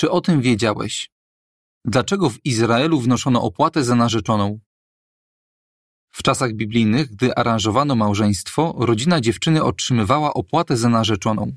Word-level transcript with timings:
Czy 0.00 0.10
o 0.10 0.20
tym 0.20 0.40
wiedziałeś? 0.40 1.10
Dlaczego 1.84 2.30
w 2.30 2.46
Izraelu 2.46 3.00
wnoszono 3.00 3.42
opłatę 3.42 3.84
za 3.84 3.94
narzeczoną? 3.94 4.60
W 6.10 6.22
czasach 6.22 6.52
biblijnych, 6.52 7.10
gdy 7.10 7.34
aranżowano 7.34 7.94
małżeństwo, 7.94 8.74
rodzina 8.78 9.20
dziewczyny 9.20 9.64
otrzymywała 9.64 10.34
opłatę 10.34 10.76
za 10.76 10.88
narzeczoną. 10.88 11.56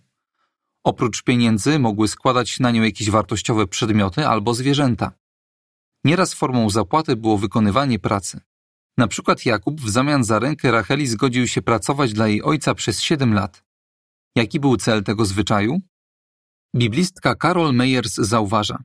Oprócz 0.83 1.23
pieniędzy 1.23 1.79
mogły 1.79 2.07
składać 2.07 2.59
na 2.59 2.71
nią 2.71 2.83
jakieś 2.83 3.09
wartościowe 3.09 3.67
przedmioty 3.67 4.27
albo 4.27 4.53
zwierzęta. 4.53 5.11
Nieraz 6.03 6.33
formą 6.33 6.69
zapłaty 6.69 7.15
było 7.15 7.37
wykonywanie 7.37 7.99
pracy. 7.99 8.41
Na 8.97 9.07
przykład 9.07 9.45
Jakub 9.45 9.81
w 9.81 9.89
zamian 9.89 10.23
za 10.23 10.39
rękę 10.39 10.71
Racheli 10.71 11.07
zgodził 11.07 11.47
się 11.47 11.61
pracować 11.61 12.13
dla 12.13 12.27
jej 12.27 12.43
ojca 12.43 12.75
przez 12.75 13.01
siedem 13.01 13.33
lat. 13.33 13.63
Jaki 14.35 14.59
był 14.59 14.77
cel 14.77 15.03
tego 15.03 15.25
zwyczaju? 15.25 15.81
Biblistka 16.75 17.35
Carol 17.35 17.73
Meyers 17.73 18.13
zauważa. 18.13 18.83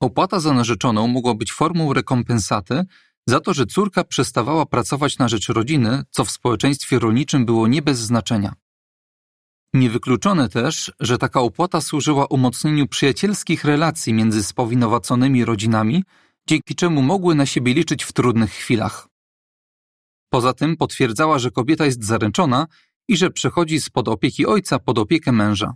Opłata 0.00 0.40
za 0.40 0.52
narzeczoną 0.52 1.08
mogła 1.08 1.34
być 1.34 1.52
formą 1.52 1.92
rekompensaty 1.92 2.84
za 3.26 3.40
to, 3.40 3.54
że 3.54 3.66
córka 3.66 4.04
przestawała 4.04 4.66
pracować 4.66 5.18
na 5.18 5.28
rzecz 5.28 5.48
rodziny, 5.48 6.02
co 6.10 6.24
w 6.24 6.30
społeczeństwie 6.30 6.98
rolniczym 6.98 7.44
było 7.44 7.68
nie 7.68 7.82
bez 7.82 7.98
znaczenia. 7.98 8.54
Niewykluczone 9.74 10.48
też, 10.48 10.92
że 11.00 11.18
taka 11.18 11.40
opłata 11.40 11.80
służyła 11.80 12.26
umocnieniu 12.26 12.86
przyjacielskich 12.86 13.64
relacji 13.64 14.14
między 14.14 14.42
spowinowaconymi 14.42 15.44
rodzinami, 15.44 16.04
dzięki 16.48 16.74
czemu 16.74 17.02
mogły 17.02 17.34
na 17.34 17.46
siebie 17.46 17.74
liczyć 17.74 18.04
w 18.04 18.12
trudnych 18.12 18.50
chwilach. 18.50 19.08
Poza 20.30 20.52
tym 20.52 20.76
potwierdzała, 20.76 21.38
że 21.38 21.50
kobieta 21.50 21.84
jest 21.84 22.04
zaręczona 22.04 22.66
i 23.08 23.16
że 23.16 23.30
przechodzi 23.30 23.80
spod 23.80 24.08
opieki 24.08 24.46
ojca 24.46 24.78
pod 24.78 24.98
opiekę 24.98 25.32
męża. 25.32 25.74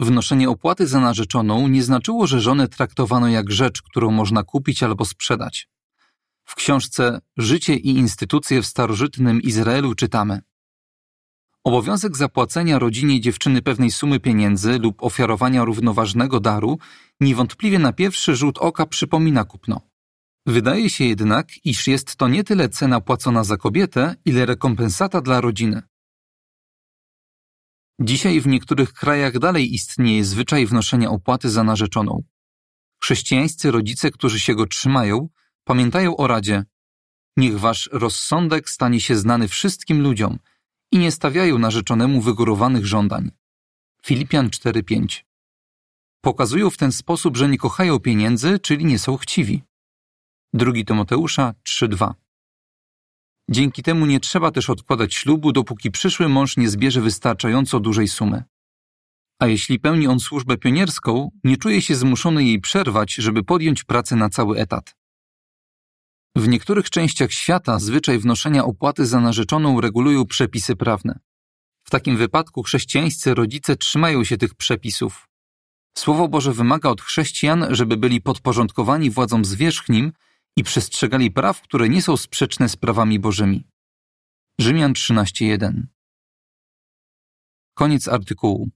Wnoszenie 0.00 0.50
opłaty 0.50 0.86
za 0.86 1.00
narzeczoną 1.00 1.68
nie 1.68 1.82
znaczyło, 1.82 2.26
że 2.26 2.40
żonę 2.40 2.68
traktowano 2.68 3.28
jak 3.28 3.50
rzecz, 3.50 3.82
którą 3.82 4.10
można 4.10 4.42
kupić 4.42 4.82
albo 4.82 5.04
sprzedać. 5.04 5.68
W 6.44 6.54
książce 6.54 7.20
Życie 7.36 7.76
i 7.76 7.88
instytucje 7.88 8.62
w 8.62 8.66
starożytnym 8.66 9.42
Izraelu 9.42 9.94
czytamy: 9.94 10.40
Obowiązek 11.64 12.16
zapłacenia 12.16 12.78
rodzinie 12.78 13.20
dziewczyny 13.20 13.62
pewnej 13.62 13.90
sumy 13.90 14.20
pieniędzy 14.20 14.78
lub 14.78 15.02
ofiarowania 15.02 15.64
równoważnego 15.64 16.40
daru 16.40 16.78
niewątpliwie 17.20 17.78
na 17.78 17.92
pierwszy 17.92 18.36
rzut 18.36 18.58
oka 18.58 18.86
przypomina 18.86 19.44
kupno. 19.44 19.80
Wydaje 20.46 20.90
się 20.90 21.04
jednak, 21.04 21.48
iż 21.64 21.86
jest 21.86 22.16
to 22.16 22.28
nie 22.28 22.44
tyle 22.44 22.68
cena 22.68 23.00
płacona 23.00 23.44
za 23.44 23.56
kobietę, 23.56 24.14
ile 24.24 24.46
rekompensata 24.46 25.20
dla 25.20 25.40
rodziny. 25.40 25.82
Dzisiaj 28.00 28.40
w 28.40 28.46
niektórych 28.46 28.92
krajach 28.92 29.38
dalej 29.38 29.74
istnieje 29.74 30.24
zwyczaj 30.24 30.66
wnoszenia 30.66 31.10
opłaty 31.10 31.50
za 31.50 31.64
narzeczoną. 31.64 32.22
Chrześcijańscy 33.02 33.70
rodzice, 33.70 34.10
którzy 34.10 34.40
się 34.40 34.54
go 34.54 34.66
trzymają, 34.66 35.28
pamiętają 35.64 36.16
o 36.16 36.26
radzie 36.26 36.64
Niech 37.36 37.60
wasz 37.60 37.88
rozsądek 37.92 38.70
stanie 38.70 39.00
się 39.00 39.16
znany 39.16 39.48
wszystkim 39.48 40.02
ludziom 40.02 40.38
i 40.92 40.98
nie 40.98 41.12
stawiają 41.12 41.58
narzeczonemu 41.58 42.20
wygórowanych 42.20 42.86
żądań. 42.86 43.30
Filipian 44.06 44.48
4:5 44.48 45.24
Pokazują 46.20 46.70
w 46.70 46.76
ten 46.76 46.92
sposób, 46.92 47.36
że 47.36 47.48
nie 47.48 47.58
kochają 47.58 47.98
pieniędzy, 47.98 48.58
czyli 48.58 48.84
nie 48.84 48.98
są 48.98 49.16
chciwi. 49.16 49.62
2 50.52 50.72
Tymoteusza 50.86 51.54
3:2 51.68 52.14
Dzięki 53.50 53.82
temu 53.82 54.06
nie 54.06 54.20
trzeba 54.20 54.50
też 54.50 54.70
odkładać 54.70 55.14
ślubu, 55.14 55.52
dopóki 55.52 55.90
przyszły 55.90 56.28
mąż 56.28 56.56
nie 56.56 56.68
zbierze 56.68 57.00
wystarczająco 57.00 57.80
dużej 57.80 58.08
sumy. 58.08 58.44
A 59.38 59.46
jeśli 59.46 59.80
pełni 59.80 60.06
on 60.06 60.20
służbę 60.20 60.56
pionierską, 60.56 61.30
nie 61.44 61.56
czuje 61.56 61.82
się 61.82 61.94
zmuszony 61.94 62.44
jej 62.44 62.60
przerwać, 62.60 63.14
żeby 63.14 63.44
podjąć 63.44 63.84
pracę 63.84 64.16
na 64.16 64.28
cały 64.28 64.58
etat. 64.58 64.94
W 66.36 66.48
niektórych 66.48 66.90
częściach 66.90 67.32
świata 67.32 67.78
zwyczaj 67.78 68.18
wnoszenia 68.18 68.64
opłaty 68.64 69.06
za 69.06 69.20
narzeczoną 69.20 69.80
regulują 69.80 70.26
przepisy 70.26 70.76
prawne. 70.76 71.18
W 71.84 71.90
takim 71.90 72.16
wypadku 72.16 72.62
chrześcijańscy 72.62 73.34
rodzice 73.34 73.76
trzymają 73.76 74.24
się 74.24 74.36
tych 74.36 74.54
przepisów. 74.54 75.28
Słowo 75.98 76.28
Boże 76.28 76.52
wymaga 76.52 76.88
od 76.88 77.02
chrześcijan, 77.02 77.66
żeby 77.70 77.96
byli 77.96 78.20
podporządkowani 78.20 79.10
władzom 79.10 79.44
zwierzchnim 79.44 80.12
i 80.58 80.64
przestrzegali 80.64 81.30
praw, 81.30 81.62
które 81.62 81.88
nie 81.88 82.02
są 82.02 82.16
sprzeczne 82.16 82.68
z 82.68 82.76
prawami 82.76 83.18
Bożymi. 83.18 83.64
Rzymian 84.60 84.92
13:1 84.92 85.82
Koniec 87.74 88.08
artykułu. 88.08 88.68